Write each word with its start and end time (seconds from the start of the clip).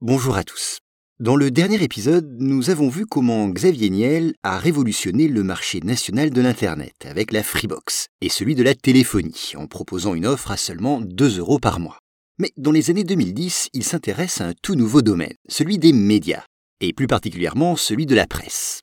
Bonjour 0.00 0.36
à 0.36 0.44
tous. 0.44 0.78
Dans 1.18 1.34
le 1.34 1.50
dernier 1.50 1.82
épisode, 1.82 2.36
nous 2.38 2.70
avons 2.70 2.88
vu 2.88 3.04
comment 3.04 3.48
Xavier 3.48 3.90
Niel 3.90 4.34
a 4.44 4.56
révolutionné 4.56 5.26
le 5.26 5.42
marché 5.42 5.80
national 5.80 6.30
de 6.30 6.40
l'Internet 6.40 6.94
avec 7.04 7.32
la 7.32 7.42
Freebox 7.42 8.06
et 8.20 8.28
celui 8.28 8.54
de 8.54 8.62
la 8.62 8.76
téléphonie 8.76 9.54
en 9.56 9.66
proposant 9.66 10.14
une 10.14 10.24
offre 10.24 10.52
à 10.52 10.56
seulement 10.56 11.00
2 11.00 11.40
euros 11.40 11.58
par 11.58 11.80
mois. 11.80 11.98
Mais 12.38 12.52
dans 12.56 12.70
les 12.70 12.90
années 12.90 13.02
2010, 13.02 13.70
il 13.72 13.82
s'intéresse 13.82 14.40
à 14.40 14.46
un 14.46 14.54
tout 14.62 14.76
nouveau 14.76 15.02
domaine, 15.02 15.34
celui 15.48 15.78
des 15.78 15.92
médias, 15.92 16.44
et 16.80 16.92
plus 16.92 17.08
particulièrement 17.08 17.74
celui 17.74 18.06
de 18.06 18.14
la 18.14 18.28
presse. 18.28 18.82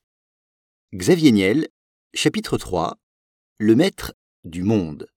Xavier 0.94 1.32
Niel, 1.32 1.70
chapitre 2.14 2.58
3 2.58 2.98
Le 3.60 3.76
maître 3.78 4.12
du 4.44 4.64
monde. 4.64 5.08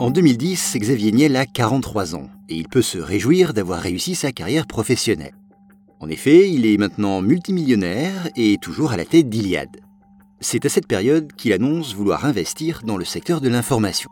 En 0.00 0.10
2010, 0.10 0.78
Xavier 0.78 1.12
Niel 1.12 1.36
a 1.36 1.44
43 1.44 2.14
ans 2.14 2.30
et 2.48 2.56
il 2.56 2.68
peut 2.68 2.80
se 2.80 2.96
réjouir 2.96 3.52
d'avoir 3.52 3.80
réussi 3.80 4.14
sa 4.14 4.32
carrière 4.32 4.66
professionnelle. 4.66 5.34
En 6.00 6.08
effet, 6.08 6.50
il 6.50 6.64
est 6.64 6.78
maintenant 6.78 7.20
multimillionnaire 7.20 8.30
et 8.34 8.56
toujours 8.62 8.92
à 8.92 8.96
la 8.96 9.04
tête 9.04 9.28
d'Iliad. 9.28 9.68
C'est 10.40 10.64
à 10.64 10.70
cette 10.70 10.86
période 10.86 11.34
qu'il 11.34 11.52
annonce 11.52 11.94
vouloir 11.94 12.24
investir 12.24 12.80
dans 12.82 12.96
le 12.96 13.04
secteur 13.04 13.42
de 13.42 13.50
l'information. 13.50 14.08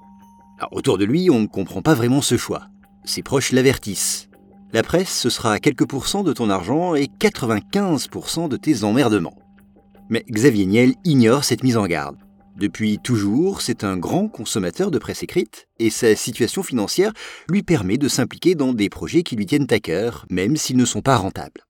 autour 0.73 0.98
de 0.98 1.06
lui, 1.06 1.30
on 1.30 1.41
ne 1.41 1.47
comprend 1.47 1.80
pas 1.80 1.95
vraiment 1.95 2.20
ce 2.20 2.36
choix. 2.36 2.69
Ses 3.06 3.23
proches 3.23 3.52
l'avertissent. 3.52 4.28
La 4.75 4.83
presse, 4.83 5.19
ce 5.19 5.30
sera 5.30 5.59
quelques 5.59 5.89
pourcents 5.89 6.23
de 6.23 6.34
ton 6.34 6.50
argent 6.50 6.97
et 6.97 7.09
95% 7.19 8.50
de 8.50 8.59
tes 8.59 8.84
emmerdements. 8.84 9.39
Mais 10.11 10.23
Xavier 10.30 10.66
Niel 10.66 10.97
ignore 11.05 11.45
cette 11.45 11.64
mise 11.64 11.78
en 11.78 11.86
garde. 11.86 12.19
Depuis 12.58 12.98
toujours, 12.98 13.60
c'est 13.62 13.84
un 13.84 13.96
grand 13.96 14.26
consommateur 14.26 14.90
de 14.90 14.98
presse 14.98 15.22
écrite 15.22 15.68
et 15.78 15.90
sa 15.90 16.16
situation 16.16 16.64
financière 16.64 17.12
lui 17.48 17.62
permet 17.62 17.98
de 17.98 18.08
s'impliquer 18.08 18.56
dans 18.56 18.72
des 18.72 18.88
projets 18.88 19.22
qui 19.22 19.36
lui 19.36 19.46
tiennent 19.46 19.69
à 19.70 19.78
cœur, 19.78 20.27
même 20.28 20.56
s'ils 20.56 20.77
ne 20.77 20.84
sont 20.84 21.00
pas 21.00 21.16
rentables. 21.16 21.62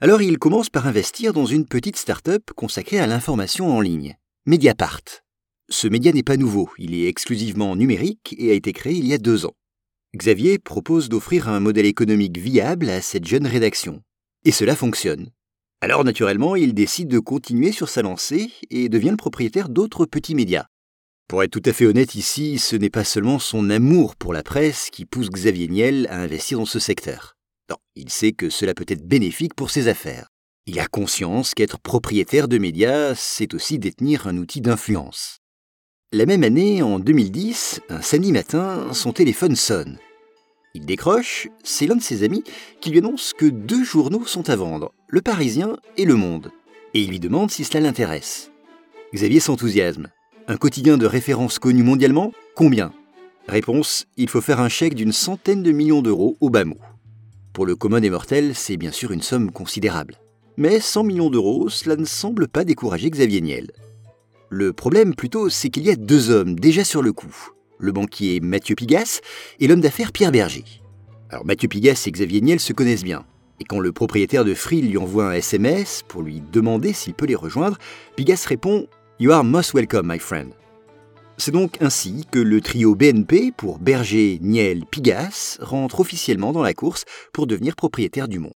Alors 0.00 0.22
il 0.22 0.38
commence 0.38 0.68
par 0.68 0.88
investir 0.88 1.32
dans 1.32 1.46
une 1.46 1.64
petite 1.64 1.96
start-up 1.96 2.42
consacrée 2.56 2.98
à 2.98 3.06
l'information 3.06 3.70
en 3.70 3.80
ligne, 3.80 4.16
Mediapart. 4.46 5.22
Ce 5.68 5.86
média 5.86 6.10
n'est 6.10 6.24
pas 6.24 6.36
nouveau, 6.36 6.70
il 6.76 6.92
est 6.94 7.06
exclusivement 7.06 7.76
numérique 7.76 8.34
et 8.36 8.50
a 8.50 8.54
été 8.54 8.72
créé 8.72 8.94
il 8.94 9.06
y 9.06 9.14
a 9.14 9.18
deux 9.18 9.46
ans. 9.46 9.54
Xavier 10.16 10.58
propose 10.58 11.08
d'offrir 11.08 11.48
un 11.48 11.60
modèle 11.60 11.86
économique 11.86 12.36
viable 12.36 12.90
à 12.90 13.00
cette 13.00 13.28
jeune 13.28 13.46
rédaction. 13.46 14.02
Et 14.44 14.50
cela 14.50 14.74
fonctionne. 14.74 15.30
Alors 15.86 16.02
naturellement, 16.02 16.56
il 16.56 16.74
décide 16.74 17.06
de 17.06 17.20
continuer 17.20 17.70
sur 17.70 17.88
sa 17.88 18.02
lancée 18.02 18.50
et 18.70 18.88
devient 18.88 19.10
le 19.10 19.16
propriétaire 19.16 19.68
d'autres 19.68 20.04
petits 20.04 20.34
médias. 20.34 20.66
Pour 21.28 21.44
être 21.44 21.52
tout 21.52 21.62
à 21.64 21.72
fait 21.72 21.86
honnête 21.86 22.16
ici, 22.16 22.58
ce 22.58 22.74
n'est 22.74 22.90
pas 22.90 23.04
seulement 23.04 23.38
son 23.38 23.70
amour 23.70 24.16
pour 24.16 24.32
la 24.32 24.42
presse 24.42 24.90
qui 24.90 25.04
pousse 25.04 25.30
Xavier 25.30 25.68
Niel 25.68 26.08
à 26.10 26.18
investir 26.18 26.58
dans 26.58 26.64
ce 26.64 26.80
secteur. 26.80 27.36
Non, 27.70 27.76
il 27.94 28.10
sait 28.10 28.32
que 28.32 28.50
cela 28.50 28.74
peut 28.74 28.84
être 28.88 29.06
bénéfique 29.06 29.54
pour 29.54 29.70
ses 29.70 29.86
affaires. 29.86 30.26
Il 30.66 30.80
a 30.80 30.88
conscience 30.88 31.54
qu'être 31.54 31.78
propriétaire 31.78 32.48
de 32.48 32.58
médias, 32.58 33.14
c'est 33.14 33.54
aussi 33.54 33.78
détenir 33.78 34.26
un 34.26 34.38
outil 34.38 34.60
d'influence. 34.60 35.38
La 36.10 36.26
même 36.26 36.42
année, 36.42 36.82
en 36.82 36.98
2010, 36.98 37.82
un 37.90 38.02
samedi 38.02 38.32
matin, 38.32 38.92
son 38.92 39.12
téléphone 39.12 39.54
sonne. 39.54 40.00
Il 40.76 40.84
décroche, 40.84 41.48
c'est 41.64 41.86
l'un 41.86 41.96
de 41.96 42.02
ses 42.02 42.22
amis 42.22 42.44
qui 42.82 42.90
lui 42.90 42.98
annonce 42.98 43.32
que 43.32 43.46
deux 43.46 43.82
journaux 43.82 44.26
sont 44.26 44.50
à 44.50 44.56
vendre, 44.56 44.92
Le 45.08 45.22
Parisien 45.22 45.78
et 45.96 46.04
Le 46.04 46.16
Monde, 46.16 46.52
et 46.92 47.00
il 47.00 47.08
lui 47.08 47.18
demande 47.18 47.50
si 47.50 47.64
cela 47.64 47.80
l'intéresse. 47.80 48.50
Xavier 49.14 49.40
s'enthousiasme. 49.40 50.08
Un 50.48 50.58
quotidien 50.58 50.98
de 50.98 51.06
référence 51.06 51.58
connu 51.58 51.82
mondialement 51.82 52.30
Combien? 52.54 52.92
Réponse 53.48 54.04
il 54.18 54.28
faut 54.28 54.42
faire 54.42 54.60
un 54.60 54.68
chèque 54.68 54.94
d'une 54.94 55.12
centaine 55.12 55.62
de 55.62 55.72
millions 55.72 56.02
d'euros 56.02 56.36
au 56.42 56.50
bas 56.50 56.66
mot. 56.66 56.76
Pour 57.54 57.64
le 57.64 57.74
commun 57.74 58.00
des 58.00 58.10
mortels, 58.10 58.54
c'est 58.54 58.76
bien 58.76 58.92
sûr 58.92 59.12
une 59.12 59.22
somme 59.22 59.52
considérable. 59.52 60.18
Mais 60.58 60.78
100 60.78 61.04
millions 61.04 61.30
d'euros, 61.30 61.70
cela 61.70 61.96
ne 61.96 62.04
semble 62.04 62.48
pas 62.48 62.64
décourager 62.64 63.08
Xavier 63.08 63.40
Niel. 63.40 63.70
Le 64.50 64.74
problème 64.74 65.14
plutôt, 65.14 65.48
c'est 65.48 65.70
qu'il 65.70 65.84
y 65.84 65.90
a 65.90 65.96
deux 65.96 66.28
hommes 66.28 66.60
déjà 66.60 66.84
sur 66.84 67.00
le 67.00 67.14
coup 67.14 67.34
le 67.78 67.92
banquier 67.92 68.40
Mathieu 68.40 68.74
Pigas 68.74 69.20
et 69.60 69.66
l'homme 69.66 69.80
d'affaires 69.80 70.12
Pierre 70.12 70.32
Berger. 70.32 70.64
Alors 71.30 71.44
Mathieu 71.44 71.68
Pigas 71.68 72.04
et 72.06 72.10
Xavier 72.10 72.40
Niel 72.40 72.60
se 72.60 72.72
connaissent 72.72 73.04
bien. 73.04 73.24
Et 73.60 73.64
quand 73.64 73.80
le 73.80 73.92
propriétaire 73.92 74.44
de 74.44 74.54
Free 74.54 74.82
lui 74.82 74.98
envoie 74.98 75.30
un 75.30 75.32
SMS 75.32 76.02
pour 76.06 76.22
lui 76.22 76.42
demander 76.52 76.92
s'il 76.92 77.14
peut 77.14 77.26
les 77.26 77.34
rejoindre, 77.34 77.78
Pigas 78.16 78.44
répond 78.46 78.86
You 79.18 79.32
are 79.32 79.44
most 79.44 79.72
welcome, 79.72 80.08
my 80.08 80.18
friend. 80.18 80.52
C'est 81.38 81.52
donc 81.52 81.76
ainsi 81.80 82.26
que 82.30 82.38
le 82.38 82.60
trio 82.60 82.94
BNP 82.94 83.52
pour 83.56 83.78
Berger, 83.78 84.38
Niel, 84.40 84.84
Pigas 84.86 85.58
rentre 85.60 86.00
officiellement 86.00 86.52
dans 86.52 86.62
la 86.62 86.74
course 86.74 87.04
pour 87.32 87.46
devenir 87.46 87.76
propriétaire 87.76 88.28
du 88.28 88.38
monde. 88.38 88.52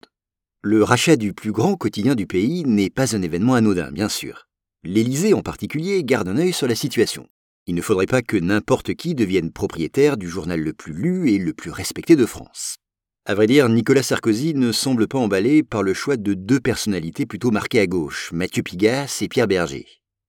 Le 0.62 0.82
rachat 0.82 1.16
du 1.16 1.32
plus 1.32 1.52
grand 1.52 1.76
quotidien 1.76 2.14
du 2.14 2.26
pays 2.26 2.64
n'est 2.64 2.90
pas 2.90 3.14
un 3.14 3.22
événement 3.22 3.54
anodin, 3.54 3.92
bien 3.92 4.08
sûr. 4.08 4.46
L'Élysée 4.82 5.32
en 5.32 5.42
particulier 5.42 6.04
garde 6.04 6.28
un 6.28 6.38
œil 6.38 6.52
sur 6.52 6.66
la 6.66 6.74
situation. 6.74 7.28
Il 7.68 7.74
ne 7.74 7.82
faudrait 7.82 8.06
pas 8.06 8.22
que 8.22 8.36
n'importe 8.36 8.94
qui 8.94 9.16
devienne 9.16 9.50
propriétaire 9.50 10.16
du 10.16 10.28
journal 10.28 10.60
le 10.60 10.72
plus 10.72 10.92
lu 10.92 11.32
et 11.32 11.38
le 11.38 11.52
plus 11.52 11.72
respecté 11.72 12.14
de 12.14 12.24
France. 12.24 12.76
À 13.24 13.34
vrai 13.34 13.48
dire, 13.48 13.68
Nicolas 13.68 14.04
Sarkozy 14.04 14.54
ne 14.54 14.70
semble 14.70 15.08
pas 15.08 15.18
emballé 15.18 15.64
par 15.64 15.82
le 15.82 15.92
choix 15.92 16.16
de 16.16 16.34
deux 16.34 16.60
personnalités 16.60 17.26
plutôt 17.26 17.50
marquées 17.50 17.80
à 17.80 17.88
gauche, 17.88 18.30
Mathieu 18.32 18.62
Pigas 18.62 19.18
et 19.20 19.26
Pierre 19.26 19.48
Berger. 19.48 19.84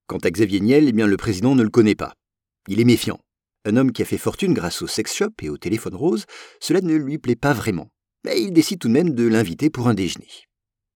Quant 0.07 0.17
à 0.17 0.31
Xavier 0.31 0.61
Niel, 0.61 0.87
eh 0.87 0.93
bien 0.93 1.05
le 1.05 1.15
président 1.15 1.53
ne 1.53 1.61
le 1.61 1.69
connaît 1.69 1.93
pas. 1.93 2.13
Il 2.67 2.79
est 2.79 2.85
méfiant. 2.85 3.19
Un 3.65 3.77
homme 3.77 3.91
qui 3.91 4.01
a 4.01 4.05
fait 4.05 4.17
fortune 4.17 4.55
grâce 4.55 4.81
au 4.81 4.87
sex 4.87 5.13
shop 5.13 5.33
et 5.43 5.49
au 5.49 5.57
téléphone 5.57 5.93
rose, 5.93 6.25
cela 6.59 6.81
ne 6.81 6.95
lui 6.95 7.19
plaît 7.19 7.35
pas 7.35 7.53
vraiment. 7.53 7.91
Mais 8.25 8.41
il 8.41 8.51
décide 8.51 8.79
tout 8.79 8.87
de 8.87 8.93
même 8.93 9.11
de 9.11 9.27
l'inviter 9.27 9.69
pour 9.69 9.87
un 9.87 9.93
déjeuner. 9.93 10.31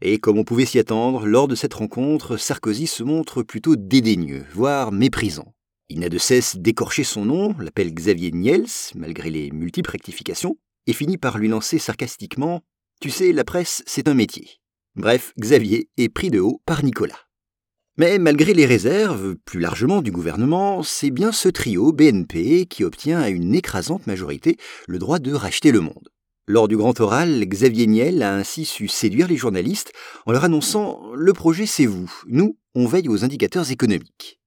Et 0.02 0.18
comme 0.18 0.40
on 0.40 0.44
pouvait 0.44 0.66
s'y 0.66 0.80
attendre, 0.80 1.28
lors 1.28 1.48
de 1.48 1.54
cette 1.54 1.76
rencontre, 1.76 2.36
Sarkozy 2.36 2.88
se 2.88 3.04
montre 3.04 3.44
plutôt 3.44 3.76
dédaigneux, 3.76 4.46
voire 4.56 4.92
méprisant. 4.92 5.54
Il 5.94 6.00
n'a 6.00 6.08
de 6.08 6.18
cesse 6.18 6.56
d'écorcher 6.56 7.04
son 7.04 7.26
nom, 7.26 7.54
l'appelle 7.60 7.94
Xavier 7.94 8.32
Niels, 8.32 8.70
malgré 8.96 9.30
les 9.30 9.52
multiples 9.52 9.92
rectifications, 9.92 10.56
et 10.88 10.94
finit 10.94 11.18
par 11.18 11.38
lui 11.38 11.50
lancer 11.50 11.80
sarcastiquement 11.80 12.62
Tu 13.02 13.10
sais, 13.10 13.34
la 13.34 13.44
presse, 13.44 13.84
c'est 13.86 14.08
un 14.08 14.14
métier. 14.14 14.62
Bref, 14.96 15.34
Xavier 15.38 15.90
est 15.98 16.08
pris 16.08 16.30
de 16.30 16.40
haut 16.40 16.62
par 16.66 16.86
Nicolas. 16.86 17.20
Mais 17.98 18.20
malgré 18.20 18.54
les 18.54 18.66
réserves, 18.66 19.36
plus 19.44 19.60
largement 19.60 20.02
du 20.02 20.14
gouvernement, 20.14 20.82
c'est 20.82 21.12
bien 21.12 21.34
ce 21.34 21.50
trio 21.50 21.92
BNP 21.92 22.68
qui 22.68 22.86
obtient 22.86 23.20
à 23.20 23.28
une 23.28 23.54
écrasante 23.54 24.08
majorité 24.08 24.56
le 24.88 24.98
droit 24.98 25.20
de 25.20 25.34
racheter 25.34 25.74
le 25.74 25.82
monde. 25.82 26.08
Lors 26.48 26.70
du 26.70 26.78
grand 26.78 26.98
oral, 27.02 27.44
Xavier 27.46 27.88
Niel 27.88 28.24
a 28.24 28.34
ainsi 28.34 28.64
su 28.64 28.88
séduire 28.88 29.28
les 29.28 29.36
journalistes 29.36 29.92
en 30.26 30.32
leur 30.32 30.46
annonçant 30.46 31.12
Le 31.16 31.34
projet 31.34 31.66
c'est 31.66 31.86
vous, 31.86 32.10
nous, 32.28 32.58
on 32.76 32.88
veille 32.88 33.10
aux 33.10 33.26
indicateurs 33.26 33.72
économiques. 33.72 34.41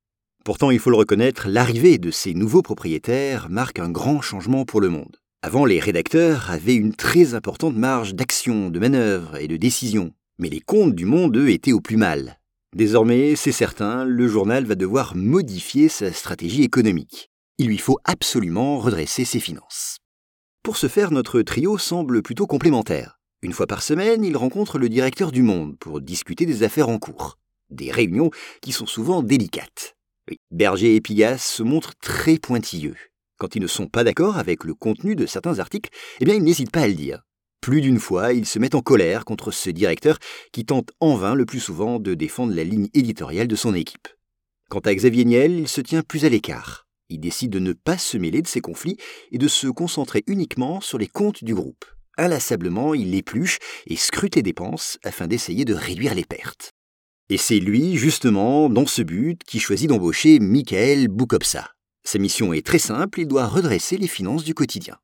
Pourtant, 0.45 0.71
il 0.71 0.79
faut 0.79 0.91
le 0.91 0.97
reconnaître, 0.97 1.49
l'arrivée 1.49 1.97
de 1.97 2.11
ces 2.11 2.35
nouveaux 2.35 2.61
propriétaires 2.61 3.49
marque 3.49 3.79
un 3.79 3.89
grand 3.89 4.21
changement 4.21 4.67
pour 4.67 4.83
le 4.83 4.91
monde. 4.91 5.17
Avant, 5.41 5.65
les 5.65 5.81
rédacteurs 5.81 6.51
avaient 6.51 6.75
une 6.75 6.95
très 6.95 7.33
importante 7.33 7.75
marge 7.75 8.15
d'action, 8.15 8.69
de 8.69 8.79
manœuvre 8.79 9.37
et 9.37 9.49
de 9.49 9.57
décision. 9.57 10.13
Mais 10.39 10.51
les 10.51 10.61
comptes 10.61 10.95
du 10.95 11.07
monde, 11.07 11.35
eux, 11.39 11.49
étaient 11.49 11.73
au 11.73 11.81
plus 11.81 11.97
mal. 11.97 12.39
Désormais, 12.77 13.37
c'est 13.37 13.53
certain, 13.53 14.05
le 14.05 14.29
journal 14.29 14.67
va 14.67 14.75
devoir 14.75 15.17
modifier 15.17 15.89
sa 15.89 16.13
stratégie 16.13 16.63
économique. 16.63 17.31
Il 17.57 17.69
lui 17.69 17.79
faut 17.79 17.99
absolument 18.05 18.79
redresser 18.79 19.25
ses 19.25 19.41
finances. 19.41 19.97
Pour 20.63 20.77
ce 20.77 20.89
faire, 20.89 21.11
notre 21.11 21.41
trio 21.41 21.79
semble 21.79 22.21
plutôt 22.21 22.47
complémentaire. 22.47 23.19
Une 23.41 23.55
fois 23.55 23.67
par 23.67 23.83
semaine, 23.83 24.25
il 24.25 24.37
rencontre 24.37 24.79
le 24.79 24.91
directeur 24.91 25.33
du 25.33 25.43
Monde 25.43 25.79
pour 25.79 26.03
discuter 26.03 26.45
des 26.45 26.65
affaires 26.65 26.91
en 26.91 26.99
cours. 26.99 27.39
Des 27.71 27.91
réunions 27.91 28.31
qui 28.61 28.73
sont 28.73 28.87
souvent 28.87 29.23
délicates. 29.23 29.95
Berger 30.51 30.95
et 30.97 31.01
Pigas 31.01 31.39
se 31.39 31.63
montrent 31.63 31.95
très 32.01 32.39
pointilleux. 32.39 32.97
Quand 33.39 33.57
ils 33.57 33.63
ne 33.63 33.67
sont 33.67 33.89
pas 33.89 34.05
d'accord 34.05 34.39
avec 34.39 34.65
le 34.65 34.75
contenu 34.75 35.17
de 35.17 35.27
certains 35.27 35.59
articles, 35.59 35.91
eh 36.21 36.25
bien 36.25 36.35
ils 36.35 36.43
n'hésitent 36.43 36.71
pas 36.71 36.83
à 36.83 36.89
le 36.89 36.95
dire. 36.95 37.23
Plus 37.61 37.81
d'une 37.81 37.99
fois, 37.99 38.35
ils 38.35 38.47
se 38.47 38.59
mettent 38.59 38.75
en 38.75 38.83
colère 38.83 39.25
contre 39.25 39.51
ce 39.51 39.71
directeur 39.71 40.19
qui 40.53 40.67
tente 40.67 40.91
en 41.01 41.17
vain 41.17 41.35
le 41.35 41.47
plus 41.47 41.61
souvent 41.61 41.99
de 41.99 42.13
défendre 42.13 42.55
la 42.55 42.63
ligne 42.63 42.89
éditoriale 42.93 43.49
de 43.49 43.57
son 43.57 43.75
équipe. 43.75 44.09
Quant 44.69 44.81
à 44.81 44.95
Xavier 44.95 45.25
Niel, 45.25 45.61
il 45.61 45.69
se 45.69 45.81
tient 45.81 46.03
plus 46.03 46.27
à 46.27 46.29
l'écart. 46.29 46.87
Il 47.09 47.21
décide 47.21 47.51
de 47.51 47.59
ne 47.61 47.73
pas 47.73 47.97
se 47.97 48.19
mêler 48.19 48.43
de 48.43 48.49
ces 48.49 48.61
conflits 48.61 48.99
et 49.33 49.39
de 49.39 49.49
se 49.49 49.67
concentrer 49.69 50.25
uniquement 50.27 50.83
sur 50.83 50.99
les 50.99 51.07
comptes 51.07 51.43
du 51.43 51.55
groupe. 51.55 51.87
Inlassablement, 52.19 52.93
il 52.93 53.15
épluche 53.15 53.59
et 53.87 53.97
scrute 53.97 54.37
les 54.37 54.43
dépenses 54.43 54.99
afin 55.03 55.27
d'essayer 55.27 55.65
de 55.65 55.75
réduire 55.75 56.15
les 56.15 56.25
pertes. 56.25 56.74
Et 57.31 57.39
c'est 57.39 57.59
lui, 57.59 57.97
justement, 57.97 58.69
dans 58.69 58.85
ce 58.85 59.01
but, 59.01 59.43
qui 59.45 59.59
choisit 59.59 59.89
d'embaucher 59.89 60.41
Michael 60.41 61.09
Boukopsa. 61.09 61.71
Sa 62.05 62.19
mission 62.19 62.53
est 62.53 62.67
très 62.67 62.79
simple, 62.79 63.21
il 63.21 63.27
doit 63.27 63.47
redresser 63.47 63.97
les 63.97 64.09
finances 64.09 64.45
du 64.45 64.53
quotidien. 64.53 64.99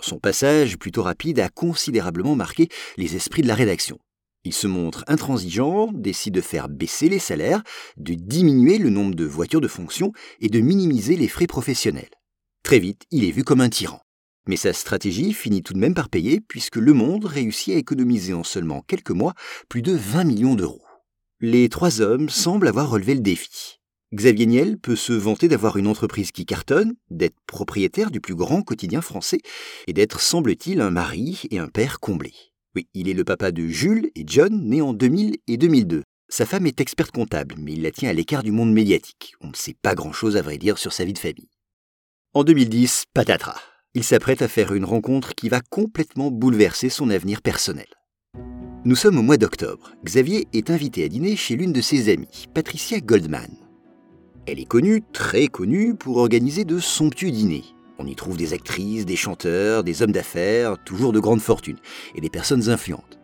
Son 0.00 0.18
passage, 0.18 0.78
plutôt 0.78 1.02
rapide, 1.02 1.38
a 1.38 1.50
considérablement 1.50 2.34
marqué 2.34 2.68
les 2.96 3.14
esprits 3.14 3.42
de 3.42 3.48
la 3.48 3.54
rédaction. 3.54 3.98
Il 4.44 4.54
se 4.54 4.66
montre 4.66 5.04
intransigeant, 5.06 5.90
décide 5.92 6.32
de 6.32 6.40
faire 6.40 6.70
baisser 6.70 7.10
les 7.10 7.18
salaires, 7.18 7.62
de 7.98 8.14
diminuer 8.14 8.78
le 8.78 8.88
nombre 8.88 9.14
de 9.14 9.26
voitures 9.26 9.60
de 9.60 9.68
fonction 9.68 10.12
et 10.40 10.48
de 10.48 10.60
minimiser 10.60 11.16
les 11.16 11.28
frais 11.28 11.46
professionnels. 11.46 12.10
Très 12.62 12.78
vite, 12.78 13.02
il 13.10 13.24
est 13.24 13.32
vu 13.32 13.44
comme 13.44 13.60
un 13.60 13.68
tyran. 13.68 14.00
Mais 14.48 14.56
sa 14.56 14.72
stratégie 14.72 15.34
finit 15.34 15.62
tout 15.62 15.74
de 15.74 15.78
même 15.78 15.94
par 15.94 16.08
payer 16.08 16.40
puisque 16.40 16.76
Le 16.76 16.94
Monde 16.94 17.26
réussit 17.26 17.74
à 17.74 17.78
économiser 17.78 18.32
en 18.32 18.44
seulement 18.44 18.80
quelques 18.80 19.10
mois 19.10 19.34
plus 19.68 19.82
de 19.82 19.92
20 19.92 20.24
millions 20.24 20.54
d'euros. 20.54 20.85
Les 21.40 21.68
trois 21.68 22.00
hommes 22.00 22.30
semblent 22.30 22.68
avoir 22.68 22.88
relevé 22.88 23.14
le 23.14 23.20
défi. 23.20 23.78
Xavier 24.14 24.46
Niel 24.46 24.78
peut 24.78 24.96
se 24.96 25.12
vanter 25.12 25.48
d'avoir 25.48 25.76
une 25.76 25.86
entreprise 25.86 26.32
qui 26.32 26.46
cartonne, 26.46 26.94
d'être 27.10 27.36
propriétaire 27.46 28.10
du 28.10 28.20
plus 28.20 28.34
grand 28.34 28.62
quotidien 28.62 29.02
français 29.02 29.40
et 29.86 29.92
d'être, 29.92 30.20
semble-t-il, 30.20 30.80
un 30.80 30.90
mari 30.90 31.42
et 31.50 31.58
un 31.58 31.68
père 31.68 32.00
comblés. 32.00 32.34
Oui, 32.74 32.88
il 32.94 33.08
est 33.08 33.14
le 33.14 33.24
papa 33.24 33.52
de 33.52 33.66
Jules 33.66 34.10
et 34.14 34.24
John, 34.26 34.68
nés 34.68 34.80
en 34.80 34.94
2000 34.94 35.36
et 35.46 35.56
2002. 35.58 36.04
Sa 36.28 36.46
femme 36.46 36.66
est 36.66 36.80
experte 36.80 37.12
comptable, 37.12 37.56
mais 37.58 37.74
il 37.74 37.82
la 37.82 37.90
tient 37.90 38.08
à 38.08 38.14
l'écart 38.14 38.42
du 38.42 38.50
monde 38.50 38.72
médiatique. 38.72 39.34
On 39.42 39.48
ne 39.48 39.54
sait 39.56 39.76
pas 39.82 39.94
grand-chose 39.94 40.38
à 40.38 40.42
vrai 40.42 40.56
dire 40.56 40.78
sur 40.78 40.92
sa 40.92 41.04
vie 41.04 41.12
de 41.12 41.18
famille. 41.18 41.50
En 42.32 42.44
2010, 42.44 43.04
patatras 43.12 43.60
il 43.96 44.04
s'apprête 44.04 44.42
à 44.42 44.48
faire 44.48 44.74
une 44.74 44.84
rencontre 44.84 45.34
qui 45.34 45.48
va 45.48 45.62
complètement 45.62 46.30
bouleverser 46.30 46.90
son 46.90 47.08
avenir 47.08 47.40
personnel. 47.40 47.86
Nous 48.86 48.94
sommes 48.94 49.18
au 49.18 49.22
mois 49.22 49.36
d'octobre. 49.36 49.90
Xavier 50.04 50.46
est 50.52 50.70
invité 50.70 51.02
à 51.02 51.08
dîner 51.08 51.34
chez 51.34 51.56
l'une 51.56 51.72
de 51.72 51.80
ses 51.80 52.08
amies, 52.08 52.46
Patricia 52.54 53.00
Goldman. 53.00 53.50
Elle 54.46 54.60
est 54.60 54.64
connue, 54.64 55.02
très 55.12 55.48
connue, 55.48 55.96
pour 55.96 56.18
organiser 56.18 56.64
de 56.64 56.78
somptueux 56.78 57.32
dîners. 57.32 57.64
On 57.98 58.06
y 58.06 58.14
trouve 58.14 58.36
des 58.36 58.52
actrices, 58.52 59.04
des 59.04 59.16
chanteurs, 59.16 59.82
des 59.82 60.02
hommes 60.02 60.12
d'affaires, 60.12 60.76
toujours 60.84 61.12
de 61.12 61.18
grande 61.18 61.40
fortune, 61.40 61.78
et 62.14 62.20
des 62.20 62.30
personnes 62.30 62.70
influentes. 62.70 63.18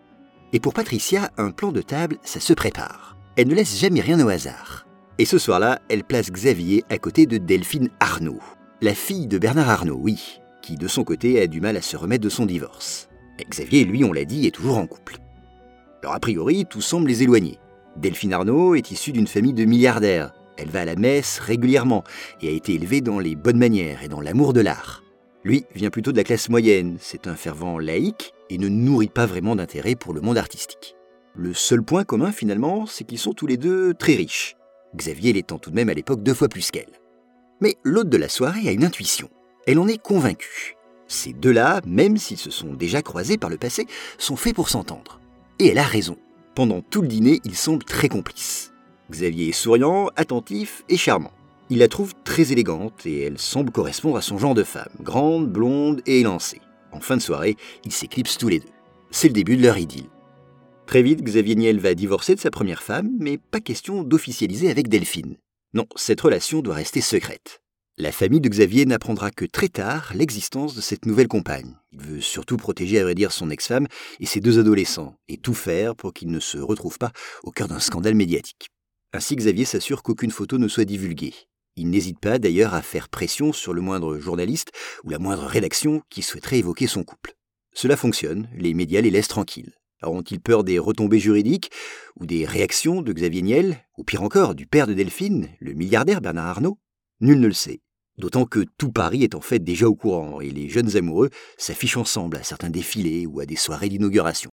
Et 0.52 0.58
pour 0.58 0.74
Patricia, 0.74 1.30
un 1.38 1.52
plan 1.52 1.70
de 1.70 1.80
table, 1.80 2.18
ça 2.24 2.40
se 2.40 2.54
prépare. 2.54 3.16
Elle 3.36 3.46
ne 3.46 3.54
laisse 3.54 3.78
jamais 3.78 4.00
rien 4.00 4.18
au 4.18 4.30
hasard. 4.30 4.88
Et 5.18 5.24
ce 5.24 5.38
soir-là, 5.38 5.80
elle 5.88 6.02
place 6.02 6.32
Xavier 6.32 6.82
à 6.90 6.98
côté 6.98 7.26
de 7.26 7.38
Delphine 7.38 7.90
Arnaud, 8.00 8.40
la 8.80 8.96
fille 8.96 9.28
de 9.28 9.38
Bernard 9.38 9.70
Arnaud, 9.70 10.00
oui, 10.02 10.40
qui 10.60 10.74
de 10.74 10.88
son 10.88 11.04
côté 11.04 11.40
a 11.40 11.46
du 11.46 11.60
mal 11.60 11.76
à 11.76 11.82
se 11.82 11.96
remettre 11.96 12.24
de 12.24 12.30
son 12.30 12.46
divorce. 12.46 13.08
Xavier, 13.48 13.84
lui, 13.84 14.02
on 14.02 14.12
l'a 14.12 14.24
dit, 14.24 14.48
est 14.48 14.50
toujours 14.50 14.78
en 14.78 14.88
couple. 14.88 15.21
Alors 16.02 16.16
a 16.16 16.20
priori, 16.20 16.66
tout 16.68 16.80
semble 16.80 17.06
les 17.06 17.22
éloigner. 17.22 17.60
Delphine 17.96 18.32
Arnaud 18.32 18.74
est 18.74 18.90
issue 18.90 19.12
d'une 19.12 19.28
famille 19.28 19.52
de 19.52 19.64
milliardaires. 19.64 20.32
Elle 20.56 20.68
va 20.68 20.80
à 20.80 20.84
la 20.84 20.96
messe 20.96 21.38
régulièrement 21.38 22.02
et 22.40 22.48
a 22.48 22.50
été 22.50 22.74
élevée 22.74 23.00
dans 23.00 23.20
les 23.20 23.36
bonnes 23.36 23.58
manières 23.58 24.02
et 24.02 24.08
dans 24.08 24.20
l'amour 24.20 24.52
de 24.52 24.60
l'art. 24.60 25.04
Lui 25.44 25.64
vient 25.76 25.90
plutôt 25.90 26.10
de 26.10 26.16
la 26.16 26.24
classe 26.24 26.48
moyenne, 26.48 26.96
c'est 27.00 27.28
un 27.28 27.36
fervent 27.36 27.78
laïque 27.78 28.34
et 28.50 28.58
ne 28.58 28.68
nourrit 28.68 29.08
pas 29.08 29.26
vraiment 29.26 29.54
d'intérêt 29.54 29.94
pour 29.94 30.12
le 30.12 30.20
monde 30.20 30.38
artistique. 30.38 30.96
Le 31.36 31.54
seul 31.54 31.82
point 31.84 32.02
commun 32.02 32.32
finalement, 32.32 32.86
c'est 32.86 33.04
qu'ils 33.04 33.18
sont 33.18 33.32
tous 33.32 33.46
les 33.46 33.56
deux 33.56 33.94
très 33.94 34.14
riches. 34.14 34.56
Xavier 34.96 35.32
l'étant 35.32 35.58
tout 35.58 35.70
de 35.70 35.76
même 35.76 35.88
à 35.88 35.94
l'époque 35.94 36.24
deux 36.24 36.34
fois 36.34 36.48
plus 36.48 36.72
qu'elle. 36.72 37.00
Mais 37.60 37.76
l'hôte 37.84 38.08
de 38.08 38.16
la 38.16 38.28
soirée 38.28 38.68
a 38.68 38.72
une 38.72 38.84
intuition. 38.84 39.30
Elle 39.68 39.78
en 39.78 39.86
est 39.86 40.02
convaincue. 40.02 40.76
Ces 41.06 41.32
deux-là, 41.32 41.80
même 41.86 42.16
s'ils 42.16 42.38
se 42.38 42.50
sont 42.50 42.74
déjà 42.74 43.02
croisés 43.02 43.38
par 43.38 43.50
le 43.50 43.56
passé, 43.56 43.86
sont 44.18 44.36
faits 44.36 44.54
pour 44.54 44.68
s'entendre. 44.68 45.21
Et 45.58 45.68
elle 45.68 45.78
a 45.78 45.84
raison. 45.84 46.16
Pendant 46.54 46.82
tout 46.82 47.02
le 47.02 47.08
dîner, 47.08 47.40
ils 47.44 47.56
semblent 47.56 47.84
très 47.84 48.08
complices. 48.08 48.72
Xavier 49.10 49.48
est 49.48 49.52
souriant, 49.52 50.10
attentif 50.16 50.84
et 50.88 50.96
charmant. 50.96 51.32
Il 51.70 51.78
la 51.78 51.88
trouve 51.88 52.12
très 52.24 52.52
élégante 52.52 53.06
et 53.06 53.22
elle 53.22 53.38
semble 53.38 53.70
correspondre 53.70 54.16
à 54.16 54.22
son 54.22 54.36
genre 54.38 54.54
de 54.54 54.64
femme, 54.64 54.92
grande, 55.00 55.50
blonde 55.50 56.02
et 56.06 56.20
élancée. 56.20 56.60
En 56.92 57.00
fin 57.00 57.16
de 57.16 57.22
soirée, 57.22 57.56
ils 57.84 57.92
s'éclipsent 57.92 58.36
tous 58.36 58.48
les 58.48 58.60
deux. 58.60 58.68
C'est 59.10 59.28
le 59.28 59.34
début 59.34 59.56
de 59.56 59.62
leur 59.62 59.78
idylle. 59.78 60.10
Très 60.86 61.02
vite, 61.02 61.22
Xavier 61.22 61.54
Niel 61.54 61.78
va 61.78 61.94
divorcer 61.94 62.34
de 62.34 62.40
sa 62.40 62.50
première 62.50 62.82
femme, 62.82 63.10
mais 63.18 63.38
pas 63.38 63.60
question 63.60 64.02
d'officialiser 64.02 64.70
avec 64.70 64.88
Delphine. 64.88 65.36
Non, 65.72 65.86
cette 65.96 66.20
relation 66.20 66.60
doit 66.60 66.74
rester 66.74 67.00
secrète. 67.00 67.61
La 67.98 68.10
famille 68.10 68.40
de 68.40 68.48
Xavier 68.48 68.86
n'apprendra 68.86 69.30
que 69.30 69.44
très 69.44 69.68
tard 69.68 70.12
l'existence 70.14 70.74
de 70.74 70.80
cette 70.80 71.04
nouvelle 71.04 71.28
compagne. 71.28 71.76
Il 71.92 72.00
veut 72.00 72.20
surtout 72.22 72.56
protéger, 72.56 72.98
à 72.98 73.02
vrai 73.02 73.14
dire, 73.14 73.32
son 73.32 73.50
ex-femme 73.50 73.86
et 74.18 74.24
ses 74.24 74.40
deux 74.40 74.58
adolescents, 74.58 75.14
et 75.28 75.36
tout 75.36 75.52
faire 75.52 75.94
pour 75.94 76.14
qu'ils 76.14 76.30
ne 76.30 76.40
se 76.40 76.56
retrouvent 76.56 76.96
pas 76.96 77.12
au 77.42 77.50
cœur 77.50 77.68
d'un 77.68 77.80
scandale 77.80 78.14
médiatique. 78.14 78.70
Ainsi, 79.12 79.36
Xavier 79.36 79.66
s'assure 79.66 80.02
qu'aucune 80.02 80.30
photo 80.30 80.56
ne 80.56 80.68
soit 80.68 80.86
divulguée. 80.86 81.34
Il 81.76 81.90
n'hésite 81.90 82.18
pas 82.18 82.38
d'ailleurs 82.38 82.72
à 82.72 82.80
faire 82.80 83.10
pression 83.10 83.52
sur 83.52 83.74
le 83.74 83.82
moindre 83.82 84.18
journaliste 84.18 84.72
ou 85.04 85.10
la 85.10 85.18
moindre 85.18 85.44
rédaction 85.44 86.00
qui 86.08 86.22
souhaiterait 86.22 86.60
évoquer 86.60 86.86
son 86.86 87.04
couple. 87.04 87.34
Cela 87.74 87.98
fonctionne, 87.98 88.48
les 88.56 88.72
médias 88.72 89.02
les 89.02 89.10
laissent 89.10 89.28
tranquilles. 89.28 89.74
Alors 90.00 90.14
ont-ils 90.14 90.40
peur 90.40 90.64
des 90.64 90.78
retombées 90.78 91.20
juridiques 91.20 91.70
ou 92.18 92.24
des 92.24 92.46
réactions 92.46 93.02
de 93.02 93.12
Xavier 93.12 93.42
Niel, 93.42 93.84
ou 93.98 94.02
pire 94.02 94.22
encore 94.22 94.54
du 94.54 94.66
père 94.66 94.86
de 94.86 94.94
Delphine, 94.94 95.50
le 95.60 95.74
milliardaire 95.74 96.22
Bernard 96.22 96.46
Arnault? 96.46 96.78
Nul 97.22 97.38
ne 97.38 97.46
le 97.46 97.52
sait. 97.52 97.80
D'autant 98.18 98.46
que 98.46 98.66
tout 98.78 98.90
Paris 98.90 99.22
est 99.22 99.36
en 99.36 99.40
fait 99.40 99.60
déjà 99.60 99.86
au 99.86 99.94
courant 99.94 100.40
et 100.40 100.50
les 100.50 100.68
jeunes 100.68 100.96
amoureux 100.96 101.30
s'affichent 101.56 101.96
ensemble 101.96 102.36
à 102.36 102.42
certains 102.42 102.68
défilés 102.68 103.26
ou 103.26 103.38
à 103.38 103.46
des 103.46 103.56
soirées 103.56 103.88
d'inauguration. 103.88 104.50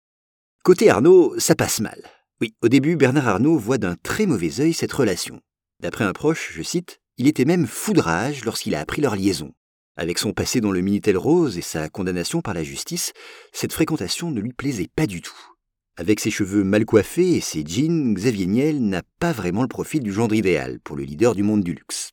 Côté 0.62 0.90
Arnaud, 0.90 1.38
ça 1.38 1.54
passe 1.54 1.80
mal. 1.80 2.02
Oui, 2.42 2.54
au 2.60 2.68
début, 2.68 2.94
Bernard 2.94 3.26
Arnault 3.26 3.56
voit 3.56 3.78
d'un 3.78 3.96
très 3.96 4.26
mauvais 4.26 4.60
œil 4.60 4.74
cette 4.74 4.92
relation. 4.92 5.40
D'après 5.80 6.04
un 6.04 6.12
proche, 6.12 6.52
je 6.54 6.62
cite, 6.62 7.00
il 7.16 7.26
était 7.26 7.46
même 7.46 7.66
foudrage 7.66 8.44
lorsqu'il 8.44 8.74
a 8.74 8.80
appris 8.80 9.00
leur 9.00 9.16
liaison. 9.16 9.54
Avec 9.96 10.18
son 10.18 10.34
passé 10.34 10.60
dans 10.60 10.70
le 10.70 10.82
Minitel 10.82 11.16
Rose 11.16 11.56
et 11.56 11.62
sa 11.62 11.88
condamnation 11.88 12.42
par 12.42 12.52
la 12.52 12.64
justice, 12.64 13.14
cette 13.50 13.72
fréquentation 13.72 14.30
ne 14.30 14.42
lui 14.42 14.52
plaisait 14.52 14.90
pas 14.94 15.06
du 15.06 15.22
tout. 15.22 15.54
Avec 15.96 16.20
ses 16.20 16.30
cheveux 16.30 16.64
mal 16.64 16.84
coiffés 16.84 17.36
et 17.36 17.40
ses 17.40 17.64
jeans, 17.66 18.12
Xavier 18.12 18.46
Niel 18.46 18.86
n'a 18.86 19.02
pas 19.18 19.32
vraiment 19.32 19.62
le 19.62 19.68
profil 19.68 20.02
du 20.02 20.12
gendre 20.12 20.34
idéal 20.34 20.80
pour 20.80 20.96
le 20.96 21.04
leader 21.04 21.34
du 21.34 21.42
monde 21.42 21.64
du 21.64 21.72
luxe. 21.72 22.12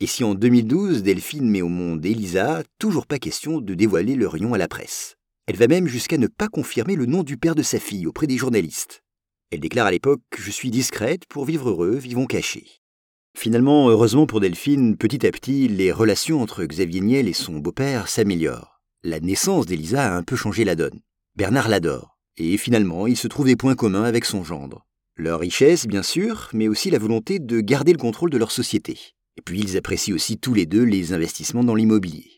Et 0.00 0.06
si 0.06 0.24
en 0.24 0.34
2012, 0.34 1.02
Delphine 1.02 1.48
met 1.48 1.62
au 1.62 1.68
monde 1.68 2.04
Elisa, 2.04 2.62
toujours 2.78 3.06
pas 3.06 3.18
question 3.18 3.60
de 3.60 3.74
dévoiler 3.74 4.16
leur 4.16 4.34
union 4.34 4.52
à 4.52 4.58
la 4.58 4.68
presse. 4.68 5.16
Elle 5.46 5.56
va 5.56 5.68
même 5.68 5.86
jusqu'à 5.86 6.18
ne 6.18 6.26
pas 6.26 6.48
confirmer 6.48 6.96
le 6.96 7.06
nom 7.06 7.22
du 7.22 7.36
père 7.36 7.54
de 7.54 7.62
sa 7.62 7.78
fille 7.78 8.06
auprès 8.06 8.26
des 8.26 8.36
journalistes. 8.36 9.02
Elle 9.50 9.60
déclare 9.60 9.86
à 9.86 9.90
l'époque 9.92 10.22
Je 10.36 10.50
suis 10.50 10.70
discrète, 10.70 11.26
pour 11.26 11.44
vivre 11.44 11.70
heureux, 11.70 11.94
vivons 11.94 12.26
cachés. 12.26 12.80
Finalement, 13.36 13.88
heureusement 13.88 14.26
pour 14.26 14.40
Delphine, 14.40 14.96
petit 14.96 15.26
à 15.26 15.30
petit, 15.30 15.68
les 15.68 15.92
relations 15.92 16.42
entre 16.42 16.64
Xavier 16.64 17.00
Niel 17.00 17.28
et 17.28 17.32
son 17.32 17.58
beau-père 17.58 18.08
s'améliorent. 18.08 18.80
La 19.02 19.20
naissance 19.20 19.66
d'Elisa 19.66 20.12
a 20.12 20.16
un 20.16 20.22
peu 20.22 20.34
changé 20.34 20.64
la 20.64 20.74
donne. 20.74 21.00
Bernard 21.36 21.68
l'adore. 21.68 22.16
Et 22.36 22.56
finalement, 22.56 23.06
il 23.06 23.16
se 23.16 23.28
trouve 23.28 23.46
des 23.46 23.56
points 23.56 23.76
communs 23.76 24.04
avec 24.04 24.24
son 24.24 24.42
gendre. 24.42 24.86
Leur 25.16 25.40
richesse, 25.40 25.86
bien 25.86 26.02
sûr, 26.02 26.48
mais 26.52 26.66
aussi 26.66 26.90
la 26.90 26.98
volonté 26.98 27.38
de 27.38 27.60
garder 27.60 27.92
le 27.92 27.98
contrôle 27.98 28.30
de 28.30 28.38
leur 28.38 28.50
société. 28.50 28.98
Et 29.36 29.42
puis 29.42 29.60
ils 29.60 29.76
apprécient 29.76 30.14
aussi 30.14 30.38
tous 30.38 30.54
les 30.54 30.66
deux 30.66 30.84
les 30.84 31.12
investissements 31.12 31.64
dans 31.64 31.74
l'immobilier. 31.74 32.30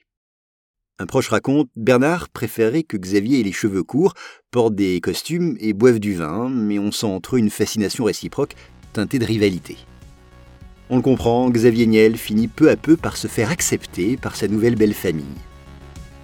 Un 0.98 1.04
proche 1.04 1.28
raconte 1.28 1.68
Bernard 1.76 2.30
préférait 2.30 2.82
que 2.82 2.96
Xavier 2.96 3.40
ait 3.40 3.42
les 3.42 3.52
cheveux 3.52 3.82
courts, 3.82 4.14
porte 4.50 4.74
des 4.74 4.98
costumes 5.02 5.54
et 5.60 5.74
boive 5.74 6.00
du 6.00 6.14
vin, 6.14 6.48
mais 6.48 6.78
on 6.78 6.90
sent 6.90 7.06
entre 7.06 7.36
eux 7.36 7.38
une 7.38 7.50
fascination 7.50 8.04
réciproque 8.04 8.54
teintée 8.94 9.18
de 9.18 9.26
rivalité. 9.26 9.76
On 10.88 10.96
le 10.96 11.02
comprend, 11.02 11.50
Xavier 11.50 11.86
Niel 11.86 12.16
finit 12.16 12.48
peu 12.48 12.70
à 12.70 12.76
peu 12.76 12.96
par 12.96 13.18
se 13.18 13.26
faire 13.26 13.50
accepter 13.50 14.16
par 14.16 14.36
sa 14.36 14.48
nouvelle 14.48 14.76
belle 14.76 14.94
famille. 14.94 15.24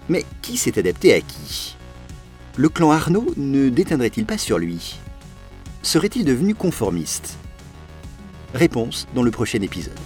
Mais 0.09 0.25
qui 0.41 0.57
s'est 0.57 0.79
adapté 0.79 1.13
à 1.13 1.21
qui? 1.21 1.77
Le 2.57 2.69
clan 2.71 2.93
Arnaud 2.93 3.35
ne 3.37 3.69
déteindrait-il 3.69 4.25
pas 4.25 4.39
sur 4.39 4.59
lui? 4.59 4.97
Serait-il 5.83 6.25
devenu 6.25 6.55
conformiste? 6.55 7.37
Réponse 8.55 9.07
dans 9.15 9.23
le 9.23 9.31
prochain 9.31 9.61
épisode. 9.61 9.99